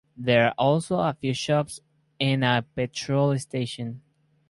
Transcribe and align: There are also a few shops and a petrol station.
There 0.17 0.47
are 0.47 0.55
also 0.57 0.95
a 0.95 1.13
few 1.13 1.35
shops 1.35 1.79
and 2.19 2.43
a 2.43 2.65
petrol 2.75 3.37
station. 3.37 4.01